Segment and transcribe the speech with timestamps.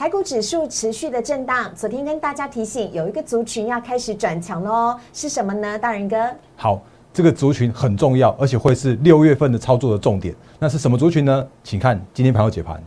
[0.00, 5.78] 台股指数持续的震荡，昨天跟大家提醒，有一个族群要开始转强喽，是什么呢？
[5.78, 6.16] 大人哥，
[6.56, 6.80] 好，
[7.12, 10.34] 这个族群很重要，而且会是六月份的操作的重点。
[10.58, 11.46] 那是什么族群呢？
[11.62, 12.82] 请看今天盘后解盘。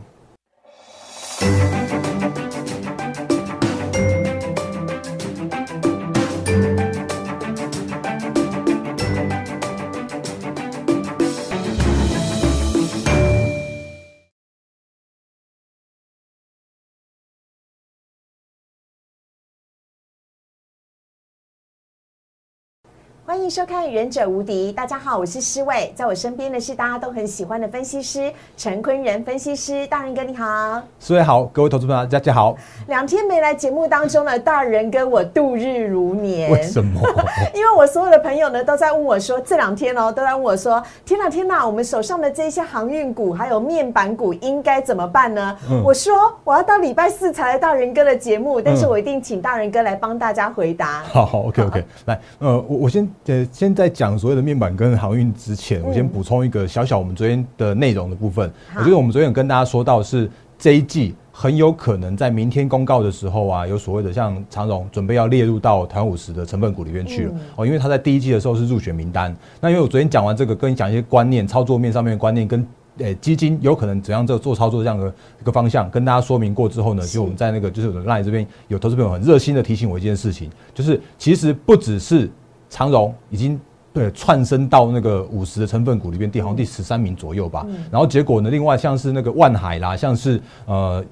[23.44, 32.56] 迎收看《忍者无敌》，大家好，我是施伟，在我身边的是大家都很喜欢的分析师陈坤仁分析师，大人哥你好，施伟好，各位投资朋友大家好。
[32.86, 36.50] 两天没来节目当中呢，大人跟我度日如年。
[36.50, 36.98] 为什么？
[37.54, 45.54] 因为我所有的朋友呢都在问我说，这两天哦都在问我说，天哪天哪，我们手上的这些航运股还有面板股应该怎么办呢？
[45.84, 46.14] 我说
[46.44, 51.02] 我要到礼拜四才来大人哥的节目，但是我一定请大人哥来帮大家回答。
[51.02, 53.06] 好好，OK OK，来，呃，我我先。
[53.34, 58.48] 呃，先在讲所有的面板跟航运之前，我先补充一个小小我们昨天的内容的部分。
[58.76, 69.34] 我觉得我们昨天有跟大家说到，是这一季很有可能在明天公告的时候啊，有所谓的像长荣准备要列入到台湾五十的成分股里面去了哦，因为他在第一季的时候是入选名单。
[69.60, 72.64] 那因为我昨天讲完这个，跟你讲一些观念、操作面上面的观念，跟
[72.98, 82.30] 呃基金有可能怎样做做操作这样的一个方向，跟大家说明过之后呢，就我们在那个就是赖这边有投资朋友很热心的提醒我一件事情，就是其实不只是。
[82.74, 83.60] 长荣已经
[83.92, 87.64] 对窜升到那个五十的成分股里边，第好像第十三名左右吧。
[87.88, 91.04] 然后结果呢，另外像是那个万海啦，像是呃。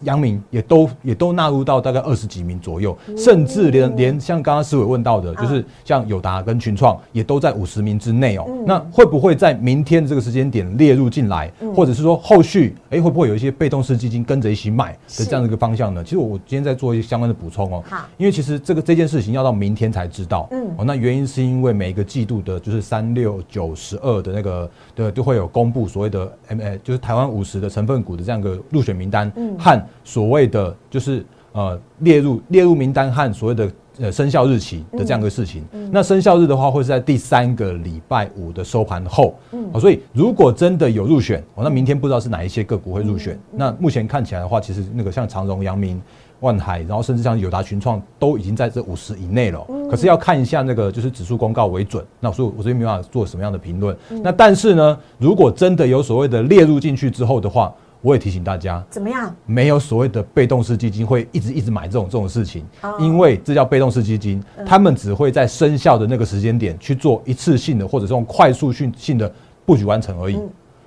[0.00, 8.46] 阳明也都也都纳入到大概二十几名左右，甚至连连像刚刚思伟问到的，就是像友达跟群创也都在五十名之内哦。
[8.66, 16.04] 那会不会在明天这个时间点列入进来，或者是说后续哎会不会有一些被动式基金跟着一起买的这样的一个方向呢？
[16.04, 17.82] 其实我今天在做一些相关的补充哦。
[17.88, 20.48] 好，因为其实这个这件事情要到明天才知道。
[20.50, 29.82] 嗯，哦，那原因是因为每个季度的就是三六九十二的那个的就会有公布所谓的 M A 就是台湾五十的成分股的这样一个入选名单和。
[30.02, 43.38] 所谓的就是呃列入列入名单和所谓的呃生效日期的这样一个事情，那生效日的话会是在第三个礼拜五的收盘后，嗯，所以如果真的有入选，哦，那明天不知道是哪一些个股会入选。
[43.52, 46.02] 那目前看起来的话，其实那个像长荣、阳明、
[46.40, 49.64] 万海，然后甚至像友达、群创都已经在这五十以内了。
[49.88, 52.04] 可是要看一下那个就是指数公告为准。
[52.18, 53.96] 那所以我这边没办法做什么样的评论。
[54.08, 57.72] 那但是呢，如果真的有所谓的列入进去之后的话，
[58.04, 59.34] 我也提醒大家，怎么样？
[59.46, 62.62] 没有所谓的被动式基金会一直一直买这种这种事情，
[63.00, 69.32] 因为这叫被动式基金，他们只会在生效的那个时间点去做一次性的或者这种快速性性的
[69.64, 70.38] 布局完成而已。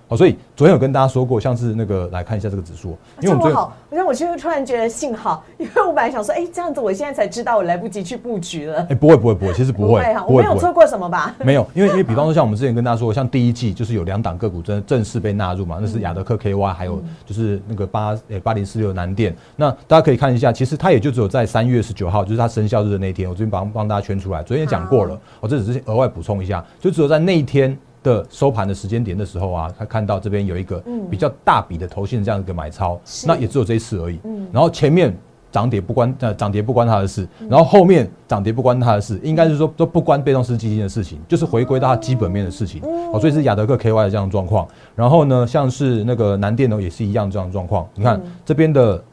[0.08, 8.86] 好，所以昨天有跟大家说过，像是那个来看一下这个指数，因为我们好，我我就突然觉得幸好，因为我本来想说，哎，这样子我现在才知道我来不及去布局了。
[8.90, 11.36] 哎，不会不会不会，其实不会，我没有做过什么吧？
[11.40, 19.36] 没有，因为因为比方说像我们之前跟大家说，像第一季就是有两档个股真正式被纳入嘛，那是亚德克 KY，还有就是那个八诶八零四六南电。
[19.58, 27.78] 那大家可以看一下，其实它也就只有在三月十九号，就是它生效日的那一天，我这边帮帮大家圈出来，昨天也讲过了，我这只是额外补充一下，就只有在那一天。
[28.08, 30.82] 的收盘的时间点的时候啊，他看到这边有一个
[31.12, 34.20] 比较大笔的头信这样一个买超，那也只有这一次而已。
[34.52, 35.16] 然后前面
[35.52, 42.82] 涨跌不关呃涨跌不关他的事，然后后面涨跌不关他的事，应该是说都不关被动式基金的事情，就是回归到它基本面的事情。
[43.12, 44.68] 哦，所以是亚德克 KY 的这样状况。
[44.96, 47.88] 然后呢，像是那个南电呢也是一样这样状况。
[47.96, 49.04] 你看这边的，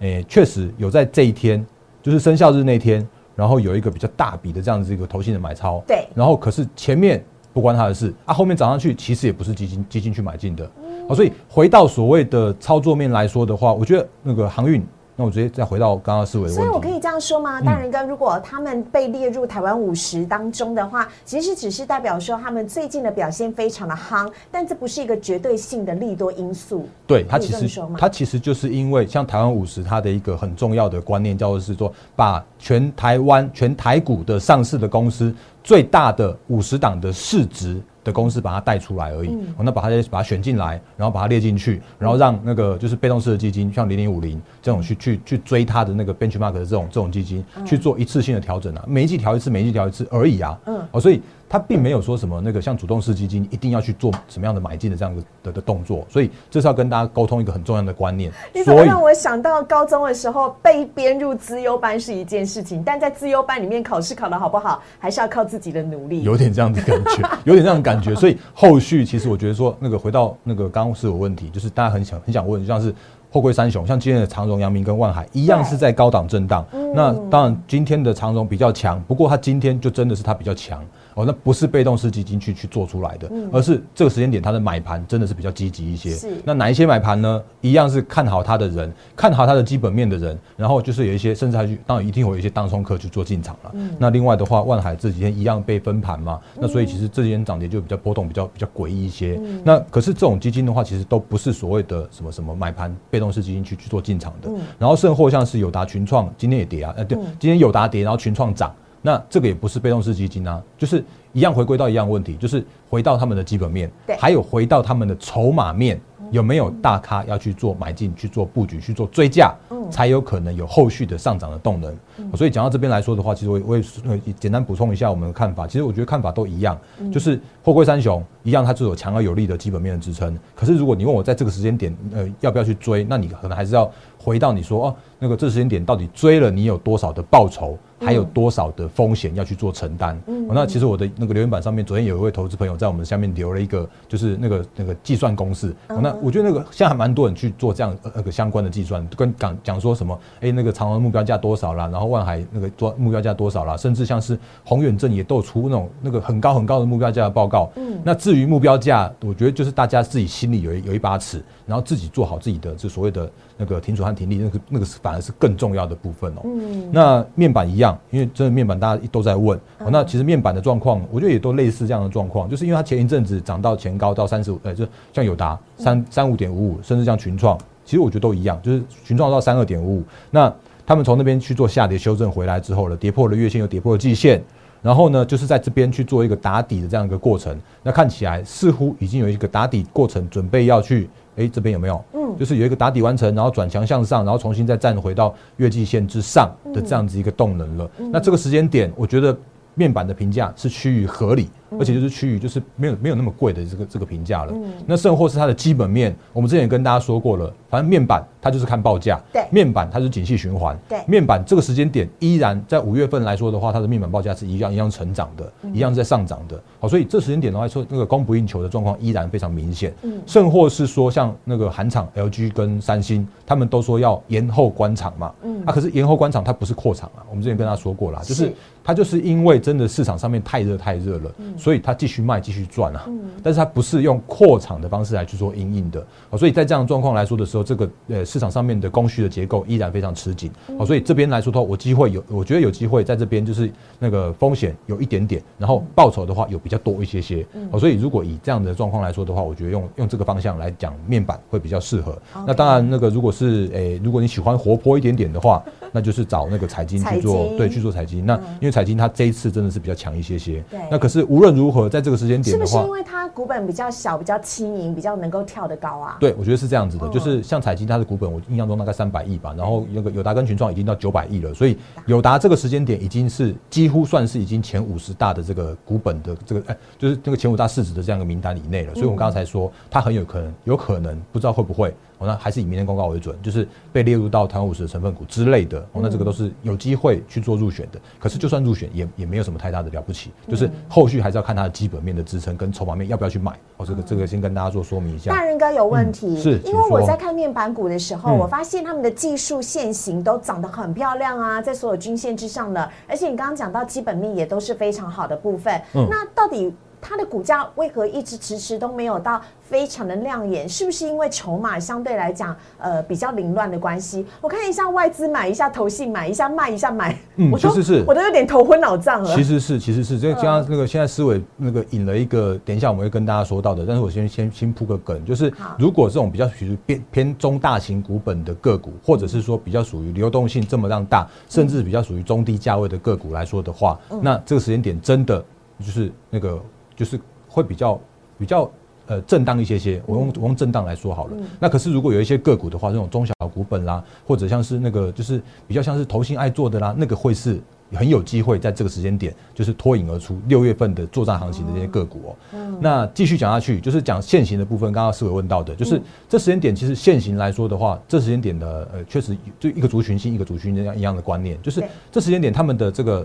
[0.00, 1.64] 诶，确实有在这一天，
[2.02, 5.82] 就是生效日那天，然后有一个比较大笔的这样子一个投信的买超。
[5.86, 6.06] 对。
[6.14, 7.24] 然后可是前面。
[7.56, 10.70] 不关他的事啊，后面涨上去其实也不是基金基金去买进的，
[11.08, 14.84] 好，所以回到所谓的操作面来说的话，我觉得那个航运。
[15.18, 16.62] 那我直接再回到刚刚思维的问题。
[16.62, 17.60] 所以我可以这样说吗？
[17.62, 26.86] 大人哥，如果他们被列入台湾五十当中的话，其实只是代表说他们最近的表现非常的夯，但这不是一个绝对性的利多因素。
[27.06, 37.80] 对，它其实它其实就是因为像台湾五十，它的一个很重要的观念叫做是说，把全台湾全台股的上市的公司最大的五十档的市值。
[38.06, 51.20] 的公司把它带出来而已，哦，那把它把它选进来，然后把它列进去，然后让那个就是被动式的基金，像零零五零这种去去去追它的那个 benchmark 的这种这种基金去做一次性的调整啊，每一季调一次，每一季调一次而已啊，嗯，哦，所以。
[51.48, 58.32] 它并没有说什么那个像主动式基金一定要去做什么样的买进的这样的的的动作，所以这是要跟大家沟通一个很重要的观念。
[58.52, 66.22] 你怎么让我想到高中的时候被编入资优班是一件事情，但在资优班里面考试考得好不好，还是要靠自己的努力。
[66.22, 68.14] 有点这样的感觉， 有点这样的感觉。
[68.16, 72.92] 所以后续其实我觉得说那个回到那个刚刚是有问题，就是大家很想很想问，像是
[73.30, 76.66] 后贵三雄，像今天的长荣、阳明跟万海一样是在高档震荡。
[76.94, 80.82] 那当然今天的长荣比较强，不过它今天就真的是它比较强。
[81.16, 86.10] 哦，那不是被动式基金去去做出来的，而是这个时间点它的买盘真的是比较积极一些。
[86.10, 87.42] 是，那哪一些买盘呢？
[87.62, 93.74] 一样是看好它的人，看好它的基本面的人，然后就是有一些甚至还去，当然一定会有一些当冲客去做进场了。
[93.98, 99.40] 那另外的话，万海这几天一样被分盘嘛，那所以其实这几天涨跌就比较波动，比较比较诡异一些。
[99.64, 104.50] 那可是这种基金的话，其实都不是所谓的什么什么买盘被动式基金去去做进场的。
[104.78, 108.70] 然后甚或像是友达群创今天也跌啊，呃对，今天友达跌，然后群创涨。
[109.06, 113.88] 那这个也不是被动式基金啊，就是一样回归到一样问题，就是回到他们的基本面，
[114.18, 116.00] 还有回到他们的筹码面，
[116.32, 119.54] 有没有大咖要去做买进、去做布局、去做追价，
[119.92, 121.94] 才有可能有后续的上涨的动能。
[122.34, 125.68] 所以讲到这边来说的话，其实我我也简单补充一下我们的看法。
[125.68, 126.76] 其实我觉得看法都一样，
[127.12, 130.36] 就是货柜三雄一样，它就有强而有力的基本面的支撑。
[130.52, 133.88] 可是如果你问我在这个时间点，呃，要不要去追，那你可能还是要
[134.18, 137.78] 回到你说哦，那个这时间点到底追了你有多少的报酬？
[138.00, 140.16] 还有多少的风险要去做承担？
[140.26, 145.74] 嗯那其实我的那个留言板上面，昨天有一位投资朋友在我们下面留了一个，就是那个那个计算公式。
[145.88, 150.18] 那我觉得那个现在还蛮多人去做这样那个相关的计算，跟讲讲说什么？
[150.40, 151.88] 哎，那个长虹目标价多少啦？
[151.88, 153.76] 然后万海那个做目标价多少啦？
[153.76, 157.70] 甚至像是宏远证也都出那种那个很高很高的目标价的报告。
[157.76, 166.42] 嗯，那至于目标价，我觉得就是大家自己心里有有一把尺，然后自己做好自己的这所谓的那个停损和停利，那个那个反而是更重要的部分哦。
[166.44, 167.85] 嗯，那面板一样。
[168.10, 169.58] 因为真的面板大家都在问，
[169.90, 180.50] 那其实面板的状况，我觉得也都类似这样的状况，就是因为它前一阵子涨到前高到三十五，呃，就像友达三三五点五五，甚至像群创，其实我觉得都一样，就是群创到三二点五五，那
[180.86, 184.42] 他们从那边去做下跌修正回来之后了，跌破了月线又跌破了季线，
[184.80, 191.08] 然后呢，就是在这边去做一个打底的这样一个过程，那看起来似乎已经有一个打底过程，准备要去。
[191.36, 192.04] 哎，这边有没有？
[192.14, 197.90] 嗯，就是有一个打底完成，然后转强向上，然后重新再站回到月季线之上的这样子一个动能了。
[198.10, 199.36] 那这个时间点，我觉得
[199.74, 201.48] 面板的评价是趋于合理。
[201.78, 204.52] 而且就是区域，就是没有没有那么贵的这个这个评价了。
[204.86, 207.52] 那甚或是它的基本面，我们之前也跟大家说过了。
[207.68, 216.58] 反正面板它就是看报价，对，面板它是景气循环，对，面板这个时间点依然在五月份来说的话，它的面板报价是一样一样成长的，一样在上涨的。
[216.78, 219.92] 好，所以这时间点的话说，那个供不应求的状况依然非常明显。
[220.02, 225.34] 嗯，甚或是说像那个韩厂 LG 跟三星，他们都说要延后关厂嘛。
[225.42, 228.52] 嗯，啊，可是延后关厂它不是扩厂啊，我们之前跟他说过了，就是
[228.84, 232.36] 它就是因为真的市场上面太热太热了，所以它继续卖。
[232.46, 233.08] 继续赚啊，
[233.42, 236.06] 但是它不是用扩厂的方式来去做阴影的，
[236.38, 240.48] 所以在这样的状况来说的时候，这个呃市场上面的供需的结构依然非常吃紧，
[240.86, 243.68] 所以这边来说的话，我机会有，我觉得有机会在这边就是
[243.98, 247.44] 那个风险有一点点，然后报酬的话有比较多一些些，
[247.80, 252.16] 所以如果以这样的状况来说的话，我觉得用用这个方向来讲面板会比较适合。
[252.46, 255.64] 那当然那个如果是诶，如果你喜欢活泼一点点的话，
[255.96, 258.26] 那就是找那个财经去做，对，去做财经。
[258.26, 266.16] 那因为财经它这一次真的是比较强一些些，那可是无论如何在这个时时间点的话，是不是因为它股本比较小、比较轻盈、比较能够跳得高啊？
[266.18, 267.08] 对，我觉得是这样子的。
[267.10, 278.92] 就是像彩金，它的股本我印象中大概三百亿吧，然后那个友达跟群创已经到九百亿了，所以友达这个时间点已经是几乎算是已经前五十大的这个股本的这个哎，就是那个前五大市值的这样一个名单以内了。
[278.94, 281.94] 所以我们刚才说，它很有可能，有可能不知道会不会。
[282.18, 285.78] 哦，那还是以明天公告为准，就是被列入到台湾五十的成分股之类的。
[285.92, 288.00] 哦，那这个都是有机会去做入选的。
[288.18, 293.52] 可是就算入选，也也没有什么太大的了不起，就是后续还是要看它的基本面的支撑跟筹码面要不要去买。
[293.76, 295.30] 哦，这个这个先跟大家做说明一下。
[295.30, 305.80] 大人哥有问题，是因为我在看面板股的时候，我发现他们的技术线型都长得很漂亮啊，在所有均线之上的，而且你刚刚讲到基本面也都是非常好的部分。
[305.92, 306.74] 那到底？
[307.08, 310.68] 它的股价为何一直迟迟都没有到非常的亮眼？
[310.68, 314.26] 是不是因为筹码相对来讲，呃，比较凌乱的关系？
[314.40, 319.36] 我看一下外资买一下，投信买一下，卖一下买，嗯，其实是我都有点头昏脑胀了。
[319.36, 323.84] 其实是，其实是，这刚刚那个现在思维那个引了一个，等一下我们会跟大家说到的。
[323.86, 335.44] 但是我先先先铺个梗，就是如果这种比较属于偏偏中大型股本的个股，或者是说比较属于流动性这么让大，甚至比较属于中低价位的个股来说的话，那这个时间点真的
[335.78, 336.60] 就是那个。
[336.96, 338.00] 就是会比较
[338.38, 338.68] 比较
[339.06, 341.36] 呃震荡一些些，我用我用震荡来说好了。
[341.60, 347.60] 那可是如果有一些个股的话，这种中小股本啦，或者像是那个就是比较像是投信爱做的啦，那个会是
[347.92, 350.40] 很有机会在这个时间点就是脱颖而出。
[350.48, 354.90] 六月份的作战行情的这些个股哦，那继续讲下去，就是讲现行的部分。
[354.92, 363.24] 刚刚思伟问到的，就是这时间点其实现行来说的话，这时间点的呃确实就一个族群性一个族群这样一样的观念，就是这时间点他们的这个。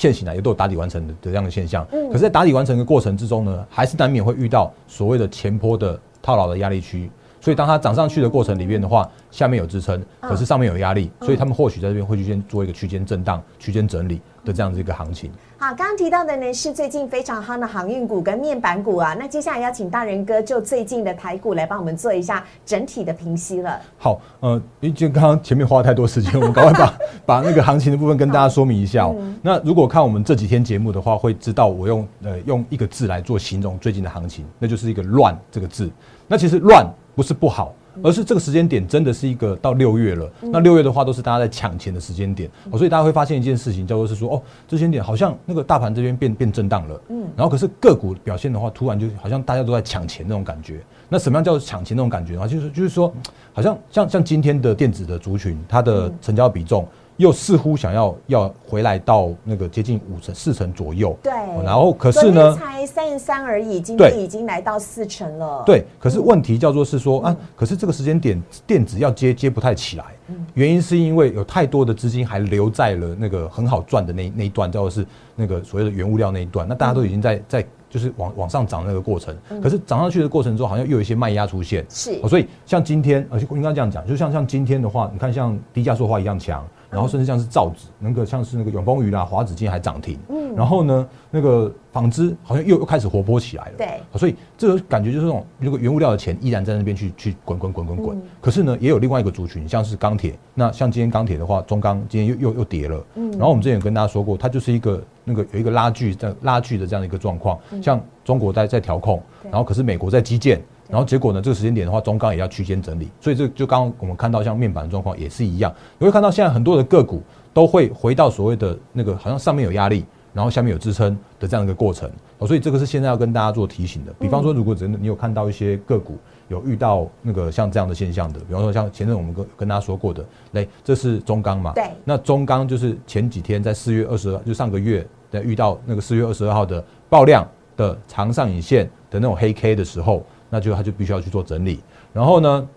[0.00, 1.86] 现行啊，也都有打底完成的这样的现象。
[1.92, 7.10] 嗯，可是，在打底完成的过程之中呢，还是难免会遇到所谓的前坡的套牢的压力区。
[7.40, 15.30] 所以当它涨上去的过程里面的话，下面有支撑，可是上面有压力，所以他们或许在这边会去先做一个区间震荡、区间整理的这样子一个行情。
[15.58, 19.14] 好，刚刚提到的呢是最近非常夯的航运股跟面板股啊。
[19.18, 23.78] 那接下来要请大人哥就最近的台股来帮我们做一下整体的评析了。
[23.98, 26.94] 好，呃，因为刚刚前面花了太多时间，我们赶快把
[27.24, 29.14] 把那个行情的部分跟大家说明一下哦。
[29.42, 35.90] 那如果看我们这几天节目的话，会知道我用呃用一个字来做形容最近的行情，那就是一个乱这个字。
[36.26, 37.74] 那其实乱不是不好。
[38.04, 50.80] 而是这个时间点真的是一个到六月了，那六月的话都是大家在抢钱的时间点，所以大家会发现一件事情，叫做是说，哦，这些点好像那个大盘这边变变震荡了，嗯，然后可是个股表现的话，突然就好像大家都在抢钱那种感觉。
[51.08, 53.12] 那什么样叫做抢钱那种感觉的话，就是就是说，
[53.52, 56.86] 好像像像今天的电子的族群，它的成交比重。
[57.20, 61.30] 又似乎想要要回来到那个接近五成四成左右，对，
[61.62, 65.62] 然后可是呢，才三十三而已，今天已经来到四成了。
[65.66, 70.06] 对，可是问题叫做是说啊，可是这个时间点电子要接接不太起来，
[70.54, 77.66] 原因是因为有太多的资金还留在了那个很好赚的那那一段，叫做是那个所谓的原物料那一段，那大家都已经在在。
[77.90, 81.84] 就是往往上涨那个过程，可是涨上去的过程中，好像又有一些卖压出现。
[81.88, 90.18] 是，所以像今天，而且应该这样讲，就像像今天的话，你看像低价说话一样强，然后甚至像是造纸，那个像是那个永丰鱼啦、华子今天还涨停。
[90.28, 93.72] 嗯，然后呢，那个纺织好像又又开始活泼起来了。
[93.78, 100.36] 对，所以这个感觉就是那种，如果原物料的钱依然在那边去去滚滚滚滚滚，可是呢，也有另外一个族群，像是钢铁。
[100.54, 103.04] 那像今天钢铁的话，中钢今天又又又跌了。
[103.14, 105.02] 嗯，然后我们之前有跟大家说过，它就是一个。
[105.22, 117.22] 那个有一个拉锯在拉锯的这样的一个状况，像中国在在调控，然后可是美国在基建，然后结果呢，这个时间点的话，中钢也要区间整理，所以这就刚刚我们看到像面板的状况也是一样，你会看到现在很多的个股
[117.54, 120.04] 都会回到所谓的那个好像上面有压力，
[120.34, 124.12] 然后下面有支撑的这样一个过程，哦，所以这个是现在要跟大家做提醒的。
[124.18, 126.18] 比方说，如果真的你有看到一些个股。
[126.50, 131.72] 有遇到那个像这样的现象的，比方说像前阵我们跟跟大家说过的，来，这是中钢嘛？
[131.76, 131.84] 对。
[132.04, 141.80] 那中钢就是前几天在四月二十二，就上个月在遇到那个四月二十二号的爆量的长上影线的那种黑 K 的时候，那就他就必须要去做整理。
[142.12, 142.68] 然后呢，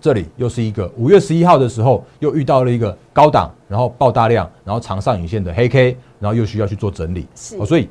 [0.00, 7.26] 这里又是一个五月十一号的时候又遇到了一个高档，然后爆大量，然后长上影线的黑 K，然后又需要去做整理。
[7.58, 7.66] 哦。
[7.66, 7.90] 所以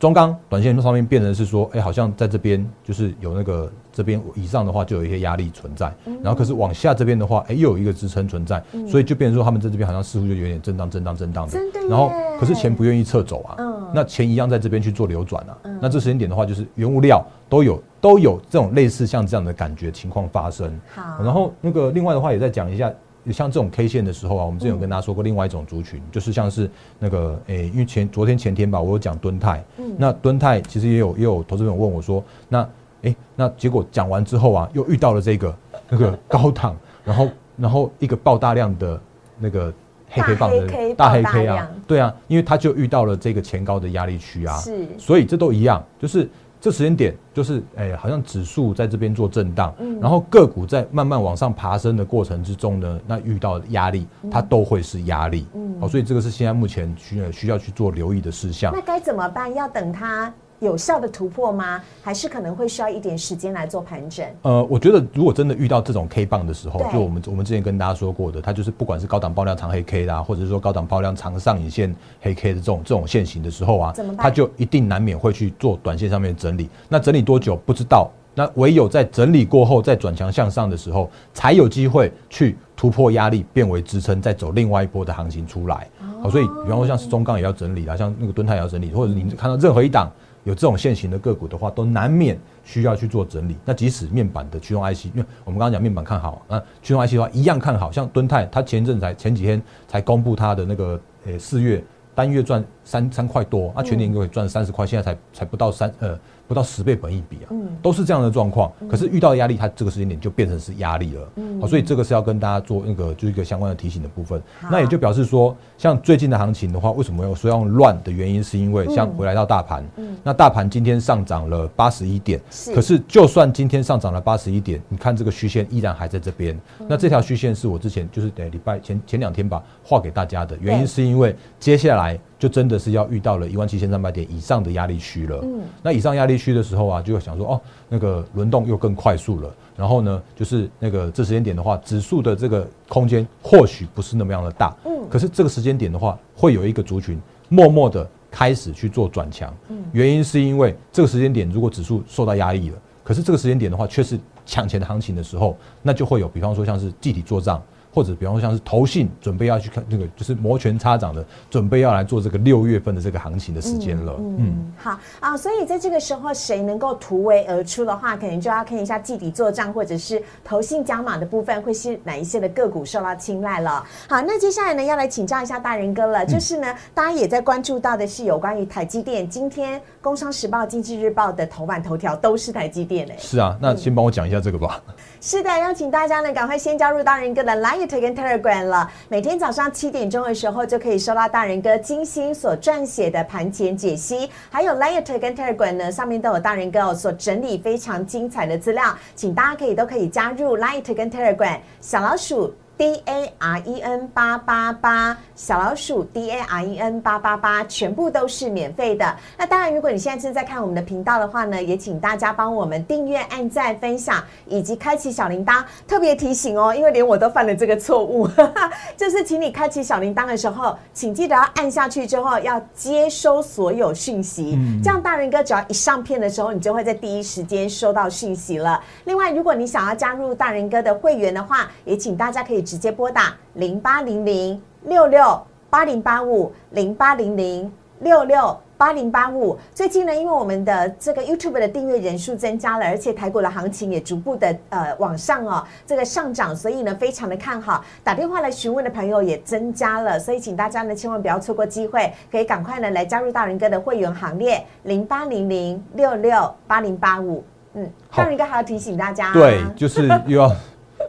[0.00, 3.70] 中钢短线上面变成是说，哎，好像在这边就是有那个。
[3.90, 11.58] 这边以上的话就有一些压力存在，然后可是往下这边的话，哎，又有一个支撑存在，所以就变成说他们在这边好像似乎就有点震荡、震荡、震荡的。
[11.88, 13.56] 然后可是钱不愿意撤走啊，
[13.92, 15.58] 那钱一样在这边去做流转啊。
[15.82, 20.78] 那这时间点的话，就是原物料都有都有这种类似像这样的感觉情况发生。
[20.94, 22.92] 好，然后那个另外的话也再讲一下，
[23.30, 29.64] 像这种 K 线的时候啊，我们之前有跟大家说过另外一种族群，就是像是那个诶，因为前昨天前天吧，我有讲敦泰，
[29.96, 32.68] 那敦泰其实也有也有投资人问我说，那。
[33.02, 35.56] 哎，那结果讲完之后啊，又遇到了这个
[35.88, 39.00] 那个高档， 然后然后一个爆大量的
[39.38, 39.72] 那个
[40.10, 46.28] 黑 K 棒的大黑 K 啊，对啊，因为他就遇到了这个前高的压力区啊，是，所以这都一样，就是
[46.60, 58.72] 这时间点就是哎，好像指数在这边做震荡，然后个股在慢慢往上爬升的过程之中呢，那遇到压力，它都会是压力，嗯，好，所以这个是现在目前需需要去做留意的事项。
[58.74, 59.54] 那该怎么办？
[59.54, 60.32] 要等它。
[60.60, 61.80] 有效的突破吗？
[62.02, 64.26] 还是可能会需要一点时间来做盘整？
[64.42, 76.68] 呃，我觉得如果真的遇到这种 K 棒的时候，就我们我们之前跟大家说过的，它就是不管是高档爆量长黑 K 啦，或者是说高档爆量长上影线黑 K 的这种这种线型的时候啊，它就一定难免会去做短线上面整理。
[76.88, 85.86] 那整理多久不知道，那唯有在整理过后再转强向上的时候，才有机会去突破压力，变为支撑，再走另外一波的行情出来。
[86.20, 90.10] 好，所以比方说像是中钢也要整理啊，像那个敦泰也要整理，或者你看到任何一档。
[90.48, 93.54] 有这种现行的个股的话，都难免需要去做整理。
[93.66, 97.92] 那即使面板的驱动 IC，因为我们刚刚讲面板看好，那驱动 IC 的话一样看好。
[97.92, 106.18] 像敦泰，它前阵才前几天才公布它的那个呃四月单月赚三三块多，那全年应该赚三十块，现在才才不到三呃。
[106.48, 107.52] 不到十倍本益比啊，
[107.82, 108.72] 都是这样的状况。
[108.90, 111.28] 可是遇到压力，它这个时间点就变成是压力了。
[111.60, 114.42] 好，所以这个是要跟大家做那个就是一个相关的提醒的部分。
[114.70, 119.84] 那也就表示说，像最近的行情的话，为什么要说要乱的原因，是因为像回来到大盘，
[120.24, 122.40] 那大盘今天上涨了八十一点，
[122.74, 126.58] 可是就算今天上涨了八十一点，你看这个虚线依然还在这边。
[126.88, 132.18] 那这条虚线是我之前就是等礼拜前前两天吧画给大家的原因，是因为接下来。
[132.38, 135.40] 就真的是要遇到了一万七千三百点以上的压力区了。
[135.42, 139.52] 嗯，那以上压力区的时候啊，就会想说哦，那个轮动又更快速了。
[139.76, 144.76] 然后呢，就是那个这时间点的话，指数的这个空间或许不是那么样的大。
[144.84, 149.52] 嗯，可是这个时间点的话，会有一个族群默默的开始去做转强。
[149.68, 157.60] 嗯，原因是因为这个时间点如果指数受到压抑了，可是这个时间点的话却是抢钱的行情的时候，那就会有，比方说像是集体做账。
[157.92, 164.14] 或者比方说像是投信准备要去看那个就是摩拳擦掌的准备要来做这个六月份的这个行情的时间了。
[164.18, 173.84] 嗯，好啊，所以在这个时候谁能够突围而出的话，可能就要看一下季底做账或者是投信加码的部分会是哪一些的个股受到青睐了。
[174.08, 183.16] 好，那接下来呢要来请教一下大人哥了，就是呢大家也在关注到的是有关于台积电，今天工商时报、经济日报的头版头条都是台积电诶。
[183.18, 184.80] 是啊，那先帮我讲一下这个吧。
[185.20, 188.90] 是的，邀请大家呢，赶快先加入大人哥的 Light 跟 Telegram 了。
[189.08, 198.82] 每天早上七点钟的时候，就可以收到大人哥精心所撰写的盘前解析，还有 Light 跟 Telegram 呢，上面都有大人哥哦所整理非常精彩的资料，
[199.14, 202.52] 请大家可以都可以加入 Light 跟 Telegram 小老鼠。
[202.76, 209.16] D A R E N 八八八小老鼠 D A R E N 八八八全部都是免费的。
[209.38, 215.64] 那当然，如果你现在正在看我们的频道的话呢，也请大家帮我们订阅、按赞、分享以及开启小铃铛。
[215.86, 218.28] 特别提醒哦，因为连我都犯了这个错误，
[218.94, 228.78] 就是请你开启小铃铛的时候，请记得要按下去之后要接收所有讯息，这样大人哥只要一上片的时候，你就会在第一时间收到讯息了。
[229.04, 232.58] 另外，如果你想要加入大人哥的会员的话，也请大家可以。
[232.68, 237.70] 直接拨打零八零零六六八零八五零八零零
[238.00, 239.58] 六六八零八五。
[239.74, 247.84] 最近呢，因为我们的这个 YouTube 的订阅人数增加了，而且台股的行情也逐步的呃往上哦，这个上涨，所以呢非常的看好。
[248.04, 257.44] 打电话来询问的朋友也增加了，所以请大家呢千万不要错过机会，可以赶快呢来加入大人哥的会员行列零八零零六六八零八五。
[257.74, 260.50] 嗯，大人哥还要提醒大家，对，就是又要。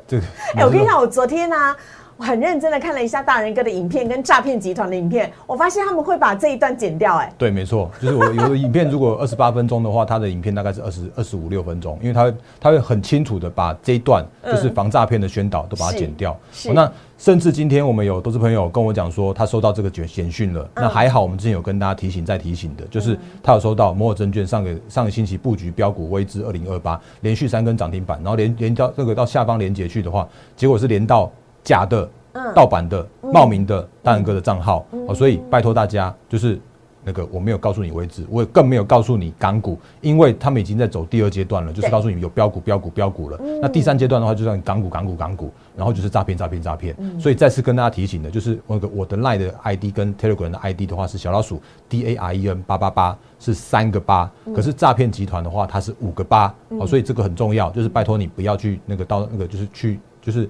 [0.08, 0.24] 这个，
[0.56, 1.76] 哎，我跟你讲，我昨天呢，
[2.20, 16.38] 我很认真的看了一下大人哥的影片跟诈骗集团的影片，我发现他们会把这一段剪掉，哎，对，没错，就是我 有的影片如果二十八分钟的话，他的影片大概是二十二十五六分钟，因为他他会很清楚的把这一段就是防诈骗的宣导都把它剪掉，
[16.74, 16.92] 那。
[17.20, 20.66] 甚至今天我们有都是朋友跟我讲说，他收到这个简简讯了。
[20.74, 31.30] 那还好，我们之前有跟大家提醒再提醒的，就是他有收到摩尔证券上个上个星期布局标股微之二零二八，连续三根涨停板，然后连连到这个到下方连接去的话，结果是连到
[31.70, 32.10] 假的、
[32.56, 35.14] 盗版的、冒名的大仁哥的账号哦。
[35.14, 36.60] 所以拜托大家就是。
[37.02, 43.40] 那个我没有告诉你位置，我也更没有告诉你港股，因为他们已经在走第二阶段了，就是告诉你有标股、标股、标股了。
[43.62, 46.94] 那第三阶段的话，就让港股、港股、港股，然后就是诈骗、诈骗、诈骗。
[47.18, 54.30] 所以再次跟大家提醒的，就是那个我的 Line 的 ID 跟 Telegram 的 ID 的话是小老鼠 D A R E N 八八八，是三个八。
[54.54, 56.54] 可是诈骗集团的话，它是五个八。
[56.78, 60.50] 哦，所以这个很重要，就是拜托你不要去那个到那个就是去就是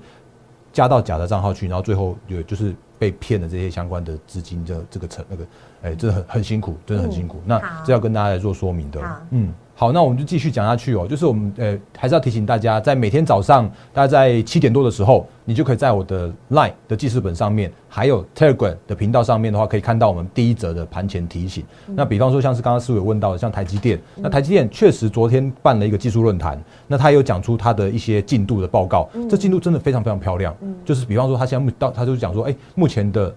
[0.80, 5.46] 加到假的账号去，然后最后有就是被骗的这些相关的资金的这个成那个。
[5.82, 7.42] 哎，真的很很辛苦，真的很辛苦。
[7.46, 9.02] 那这要跟大家来做说明的。
[9.32, 11.08] 嗯，好，那我们就继续讲下去哦。
[11.08, 21.64] 就是我们呃，还是要提醒大家，在每天早上大概在七点多的时候，你就可以在我的 Line 的记事本上面，还有 Telegram 的频道上面的话，可以看到我们第一则的盘前提醒。
[21.96, 30.54] 那比方说，像是刚刚师傅有问到的，像台积电，那台积电确实昨天办了一个技术论坛，那他有讲出他的一些进度的报告，这进度真的非常非常漂亮。
[30.84, 33.34] 就是比方说，他现在目到，他就讲说，哎，目前的。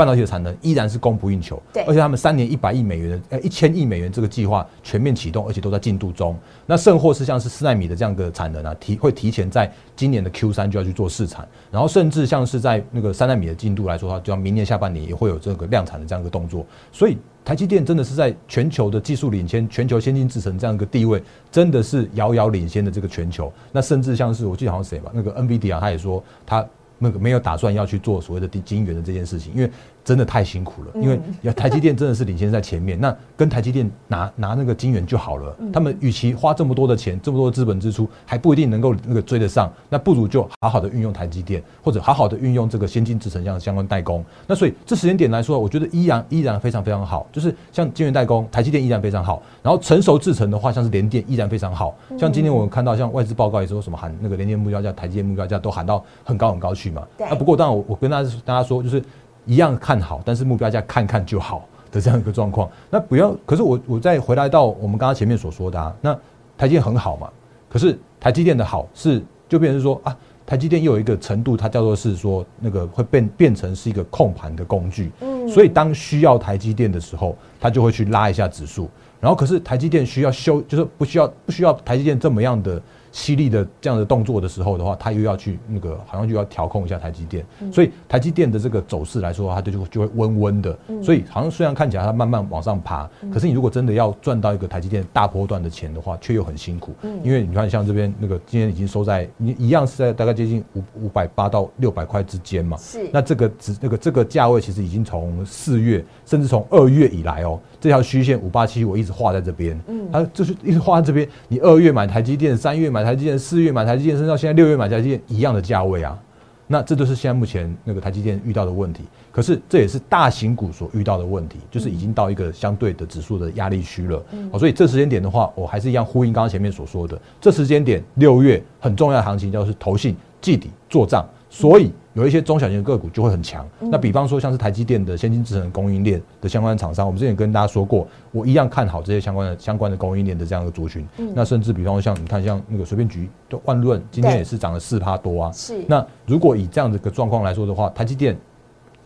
[0.00, 6.34] 半导体的产能依然是供不应求，对，而且他们三年一百亿美元的呃一千亿美元这个计划全面启动，而且都在进度中。
[6.64, 16.64] 那甚或是像是四纳米的这样的产能啊，提会提前在今年的 Q 三就要去做试产，然后甚至像是在那个三纳米的进度来说的话，就要明年下半年也会有这个量产的这样一个动作。
[16.90, 23.52] 所以台积电真的是在全球的技术领先、全球先进制程这样一个地位，真的是遥遥领先的这个全球。
[23.70, 26.66] 那甚至像是我记得好像谁吧，那个 NVIDIA 他也说他
[27.00, 29.68] 那个没有打算要去做所谓的定金源的这件事情，因为。
[30.10, 32.98] 真的太辛苦了，因为台积电真的是领先在前面。
[33.00, 35.56] 那跟台积电拿拿那个金元就好了。
[35.72, 44.24] 他们与其花这么多的钱，这么多的资本支出，还不一定能够那个追得上，那不如就好好的运用台积电，或者好好的运用这个先进制程相相关代工。
[44.48, 47.24] 那所以这时间点来说，我觉得依然依然非常非常好。
[47.30, 49.40] 就是像晶圆代工，台积电依然非常好。
[49.62, 51.94] 然后成熟制程的话，像是联电依然非常好。
[52.18, 57.06] 像今天我们看到，像外资报告也说什么喊那个联电目标价、台积电目标价都喊到很高很高去嘛。
[57.16, 59.00] 那不过当然我我跟大家大家说就是。
[59.50, 62.70] 一样看好，但是目标价看看就好的这样一个状况。
[62.88, 66.14] 那不要，可是我我再回来到我们刚刚前面所说的啊，那
[66.56, 67.28] 台积电很好嘛。
[67.68, 75.10] 可是台积电的好是就变成说啊，台积电又有一个程度，它叫做是说那个会变变成是一个控盘的工具。
[75.20, 75.48] 嗯。
[75.48, 78.88] 所以当需要台积电的时候，它就会去拉一下指数。
[79.18, 82.80] 然后可是台积电需要修，就是不需要不需要台积电这么样的
[83.12, 103.08] 犀利的这样的动作的时候的话，它又要去那个好像就要调控一下台积电，所以台积电的这个走势来说，它就就就会温温的，所以好像虽然看起来它慢慢往上爬，可是你如果真的要赚到一个台积电大波段的钱的话，却又很辛苦，因为你看像这边那个今天已经收在你一样是在大概接近五五百八到六百块之间嘛，是。
[103.12, 116.18] 那这个只那个这个价位其实已经从四月甚至从二月以来哦，这条虚线五八七我一直画在这边，嗯，它就是一直画在这边，你二月买台积电，三月买台积电，四月买台积电，甚至到现在六月买台积电一样的价位啊，
[116.66, 119.04] 那这都是现在目前那个台积电遇到的问题。
[119.32, 124.20] 可是这也是大型股所遇到的问题，就是已经到一个相对的指数的压力区了。
[124.50, 133.68] 好，所以这时间点的话，我还是一样呼应刚刚前面所说的，这时间点六月很重要的行情，就是投信季底做账，所以有一些中小型个股就会很强。
[133.80, 141.06] 那比方说像是台积电的先进制程供应链的相关厂商，我们之前跟大家说过，我一样看好这些相关的相关的供应链的这样的族群。
[141.34, 145.52] 那甚至比方说像你看像那个随便举的万润，今天也是涨了四趴多啊。
[145.52, 145.84] 是。
[145.88, 148.38] 那如果以这样的一个状况来说的话，台积电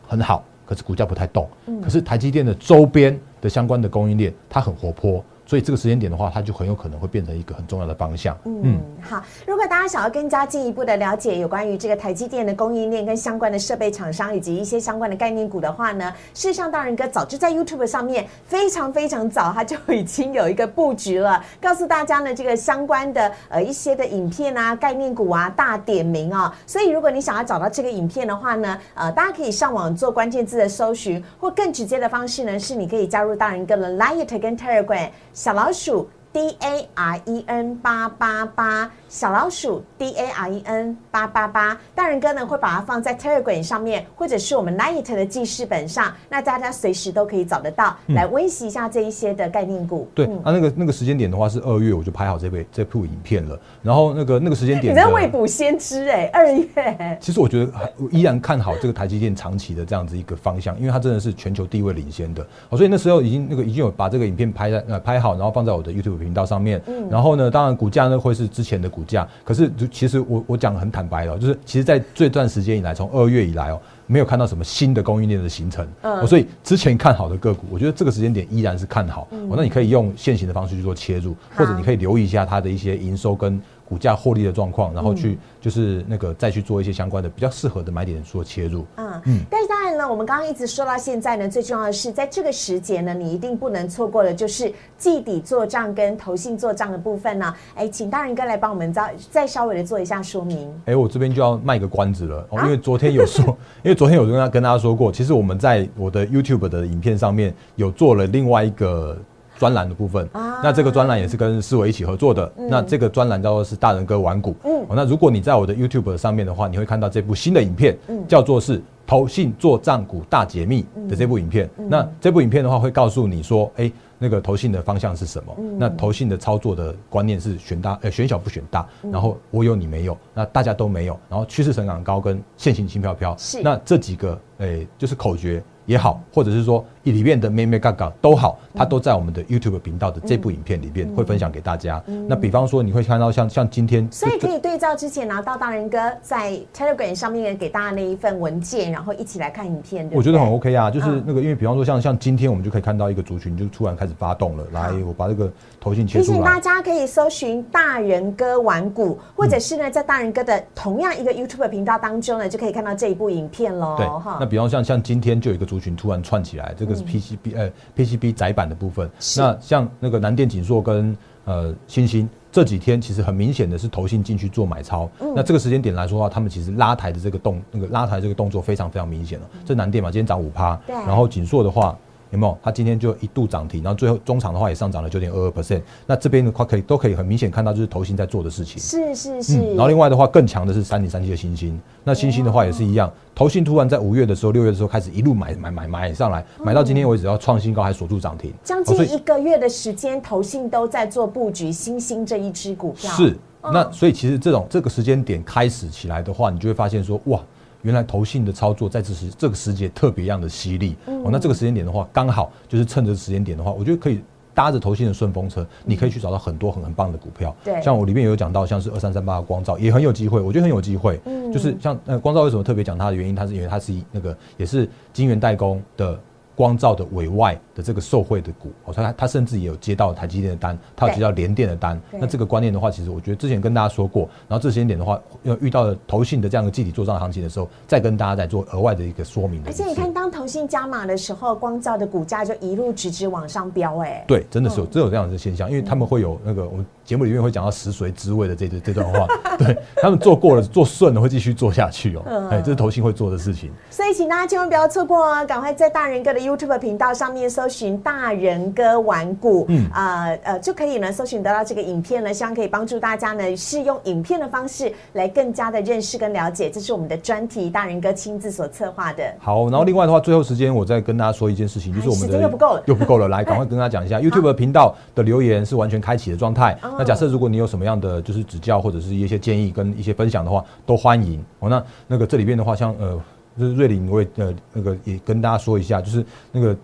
[0.07, 1.49] 很好，可是股价不太动。
[1.83, 5.25] 可是台积电的周边的相关的供应链，它很活泼。
[5.47, 8.37] 所以这个时间点的话，它就很有可能会变成一个很重要的方向。
[8.45, 9.23] 嗯，好。
[9.47, 26.57] 如果大家想要更加进一步的了解有关于这个台积电的供应链跟相关的设备厂商以及一些相关的概念股的话呢，事实上大人哥早就在 YouTube 上面非常非常早，他就已经有一个布局了，告诉大家呢这个相关的呃一些的影片啊、概念股啊大点名啊。
[26.67, 35.11] 所以如果你想要找到这个影片的话呢，呃，大家可以上网做关键字的搜寻，或更直接的方式呢，是你可以加入大人哥的 Light 跟 Telegram。
[35.35, 38.91] 小老鼠 D A R E N 八八八。
[39.09, 50.09] 小老鼠 D A R E N 八八八，大人哥呢会把它放在 Telegram 上面，或者是我们 Light 的记事本上，那大家随时都可以找得到，来温习一下这一些的概念股。
[50.13, 53.57] 对，啊，那个那个时间点的话是二月，我就拍好这部这部影片了。
[53.85, 57.17] 然后那个那个时间点，你在未卜先知哎，二月。
[57.21, 57.73] 其实我觉得
[58.11, 62.45] 依然看好这个台积电长期的这样子一个方向，因为它真的是全球地位领先的。
[62.73, 66.83] 所以那时候已经那个已经有把这个影片拍在呃拍好，然后放在我的 YouTube 频道上面。
[66.89, 67.09] 嗯。
[67.09, 69.05] 然后呢，当然股价呢会是之前的股。
[69.07, 85.39] 价，可是就其实我我讲的很坦白了，就是其实，在这段时间以来，从二月以来哦，没有看到什么新的供应链的形成，嗯，所以之前看好的个股，我觉得这个时间点依然是看好，哦，那你可以用现行的方式去做切入，或者你可以留意一下它的一些营收跟股价获利的状况，然后去。
[85.61, 88.85] 就是那个再去做一些相关的比较适合的买点做切入。
[88.97, 97.55] 嗯嗯，但是当然呢，我们刚刚一直说到现在呢，最重要的是在这个时节呢，你一定不能错过的，就是季底做账跟投信做账的部分呢。
[97.75, 100.71] 哎，请大人哥来帮我们再再稍微的做一下说明。
[100.85, 103.43] 哎，我这边就要卖个关子了，因为昨天有说，
[103.83, 109.17] 因为昨天有跟他跟大家说过，其实我们在我的 YouTube 的影片上面有做了另外一个。
[109.59, 112.51] 专栏的部分，那这个专栏也是跟思维一起合作的。
[112.57, 114.55] 那这个专栏叫做是大人哥玩股。
[114.65, 121.69] 嗯，那如果你在我的 YouTube 上面的话，你会看到这部新的影片，叫做是投信做账股大解密的这部影片。
[121.77, 125.57] 那这部影片的话，会告诉你说，哎，那个投信的方向是什么？
[125.79, 128.87] 那投信的操作的观念是选大，呃，选小不选大。
[129.13, 131.19] 然后我有你没有，那大家都没有。
[131.29, 133.37] 然后趋势成长高跟现行轻飘飘。
[133.63, 135.63] 那这几个，哎，就是口诀。
[135.87, 142.03] 也好，或者是说里面的咩咩嘎嘎都好，它都在我们的 YouTube 频道的这部影片里面会分享给大家。
[142.27, 150.09] 那比方说，你会看到像像今天，所以可以对照之前拿到大人哥在 Telegram 上面给大家那一份文件，然后一起来看影片。
[150.13, 154.65] 我觉得很 OK 啊，就是那个，因为比方说像像今天我们就可以看到一个族群就突然开始发动了。
[154.73, 156.25] 来，我把这个头型切出来。
[156.27, 163.97] 提醒大家可以搜寻大人哥玩股，或者是呢在大人哥的同样一个 YouTube 频道当中呢，就可以看到这一部影片喽。
[163.99, 164.07] 对，
[164.41, 166.55] 那比方像像今天就有一个族群突然串起。
[166.55, 169.11] 来，这个是 PCB 呃 PCB 窄板的部分。
[169.37, 175.11] 那像那个南电锦硕跟呃星星这几天，其实很明显的是投信进去做买超。
[175.35, 179.51] 那这个时间点来说的话，他们其实拉抬的这个动那个拉抬这个动作非常非常明显了。
[179.65, 180.81] 这南电嘛，今天涨五趴。
[180.87, 181.99] 然后锦硕的话。
[182.35, 182.59] 有没有？
[182.63, 185.81] 它今天就一度涨停，然后最后中场的话也上涨了九点二二 percent。
[186.07, 188.79] 那这边的话可以都可以很明显看到，就是投信在做的事情。
[188.79, 189.59] 是是是。
[189.71, 191.81] 然后另外的话更强的是三零三七的星星。
[192.03, 198.53] 那星星的话也是一样，投信突然在五月的时候、六月的时候开始一路买买买买上来，买到今天为止要创新高还锁住涨停。
[198.65, 203.11] 将近一个月的时间，投信都在做布局星星这一支股票。
[203.13, 203.37] 是。
[203.63, 207.41] 那所以其实这种这个时间点开始起来的话，你就会发现说哇。
[207.85, 214.21] 原来投信的操作在这时这个时节特别样的犀利哦，那这个时间点的话，刚好就是趁着时间点的话，我觉得可以
[214.53, 217.55] 搭着投信的顺风车，你可以去找到很多很很棒的股票。
[217.63, 221.21] 对，像我里面有讲到，像是二三三八的光照也很有机会，我觉得很有机会。
[221.25, 226.19] 嗯，就是像呃光照为什么特别讲它的原因，它是因为它是那个也是晶圆代工的
[226.57, 232.01] 光照的委外的这个受惠的股，哦，他他甚至也有接到台积电的单，他有接到联电的单。
[232.13, 239.63] 那这个观念的话，其实我觉得之前跟大家说过，然后这时间点的话，要遇到了投信的这样的集体做账行情的时候，再跟大家再做额外的一个说明。
[239.67, 249.27] 而且你看，当投信加码的时候，光照的股价就一路直直往上飙，哎，对，真的是有真有这样的现象，因为他们会有那个我们节目里面会讲到食髓知味的这 这段话，
[249.59, 253.71] 对他们做过了做顺了会继续做下去哦，哎，这是投信会做的事情。
[253.91, 257.35] 所以请大家千万不要错过哦，赶快在大人哥的 YouTube 频道上。
[257.35, 269.25] 面搜寻大人哥玩股，嗯啊呃就可以呢搜寻得到这个影片呢，希望可以帮助大家呢是用影片的方式来更加的认识跟了解，这是我们的专题，大人哥亲自所策划的。
[269.41, 276.79] 好，然后另外的话，最后时间我再跟大家说一件事情，就是我们的又不够了，又不够了，来赶快跟大家讲一下， YouTube 频道的留言是完全开启的状态。
[276.99, 281.45] 那假设如果你有什么样的就是指教或者是一些建议跟一些分享的话，都欢迎。
[281.61, 283.21] 哦，那那个这里边的话，像呃
[283.59, 286.77] 就是瑞林，我也呃那个也跟大家说一下，就是那个。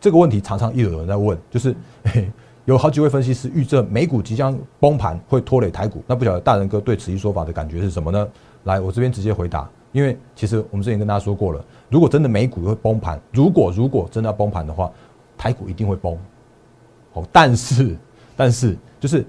[0.00, 1.74] 这个问题常常又有人在问，就是
[2.66, 6.04] 有好几位分析师预测美股即将崩盘，会拖累台股。
[6.06, 8.28] 那不晓得大人哥对此一说法的感觉是什么呢？
[8.64, 9.66] 来，我这边直接回答。
[9.92, 14.92] 因为其实我们之前跟大家说过了，如果真的美股会崩盘，如果如果真的要崩盘的话，
[15.38, 16.14] 台股一定会崩。
[17.14, 17.96] 哦，但是
[18.36, 19.24] 但是就是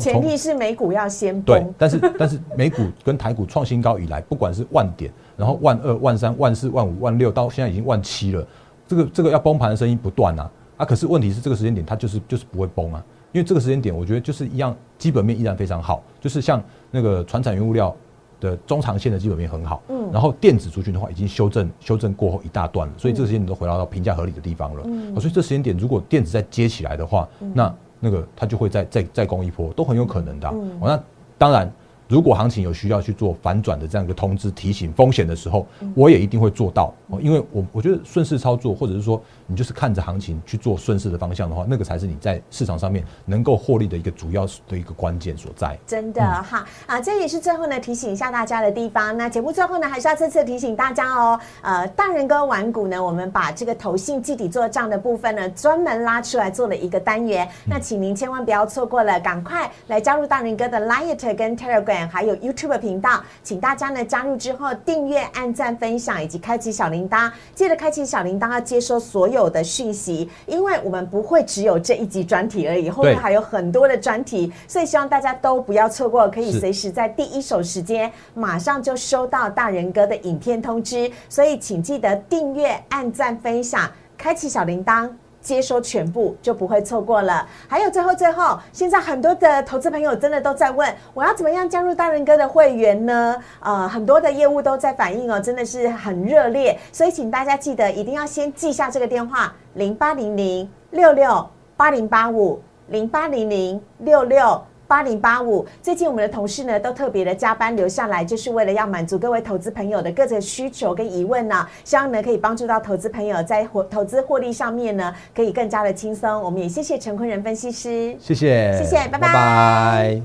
[0.00, 1.44] 前提是美股要先崩。
[1.44, 8.46] 对，但是但是美股跟台股创新高以来，不管是万点，然后万二、万三、万四、万五、万六，到现在已经万七了。
[8.88, 10.84] 这个这个要崩盘的声音不断啊啊！
[10.84, 17.94] 可是问题是这个时间点它就是就是不会崩啊，因为这个时间点我觉得就是一样，基本面依然非常好，就是像那个船产原物料
[18.38, 31.02] 的中长线的基本面很好，嗯，然后电子族群的话已经修正修正过后一大段了，所以这个时间点都回到到评价合理的地方了，嗯，所以这时间点如果电子再接起来的话，那那个它就会再再再攻一波，都很有可能的，哦，那
[31.38, 31.70] 当然。
[32.08, 36.94] 如果行情有需要去做反转的这样一个通知提醒风险的时候，我也一定会做到。
[37.08, 45.78] 哦，因为我我觉得顺势操作，或者是说你就是看着行情去做顺势的方向的话，那个才是你在市场上面能够获利的一个主要的一个关键所在。
[45.86, 49.16] 真的哈啊，这也是最后呢提醒一下大家的地方。
[49.16, 57.48] 那节目最后呢，还是要再次提醒大家哦，呃，大人哥玩股呢，我们把这个投信基底做账的部分呢，专门拉出来做了一个单元。
[57.64, 62.08] 那请您千万不要错过了，赶快来加入大人哥的 l i t 跟 Telegram。
[62.08, 67.30] 还有 YouTube 频道，请大家呢加入之后订阅、按赞、分享以及开启小铃铛。
[67.54, 81.10] 记得开启小铃铛，要接收所有的讯息，因为我们不会只有这一集专题而已，后面还有很多的专题，所以希望大家都不要错过，可以随时在第一手时间马上就收到大人哥的影片通知。
[81.28, 85.10] 所以请记得订阅、按赞、分享，开启小铃铛。
[85.46, 87.46] 接收全部就不会错过了。
[87.68, 93.36] 还有最后最后，现在很多的投资朋友真的都在问，我要怎么样加入大人哥的会员呢？
[93.60, 96.76] 呃，很多的业务都在反映哦，真的是很热烈。
[96.90, 104.60] 所以请大家记得一定要先记下这个电话：零八零零六六八零八五零八零零六六。
[104.86, 116.42] 八零八五，最近我们的同事呢都特别的加班留下来，就是为了要满足各位投资朋友的各种需求跟疑问呢，希望呢可以帮助到投资朋友在获投资获利上面呢可以更加的轻松。
[116.42, 120.20] 我们也谢谢陈坤仁分析师，谢谢，谢谢，拜拜。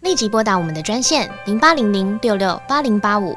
[0.00, 3.36] 立即拨打我们的专线零八零零六六八零八五。